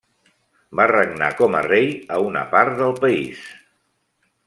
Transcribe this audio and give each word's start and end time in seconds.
Va 0.79 0.87
regnar 0.91 1.27
com 1.43 1.59
a 1.59 1.63
rei 1.67 1.87
a 2.17 2.19
una 2.31 2.45
part 2.57 2.77
del 2.83 2.99
país. 3.07 3.45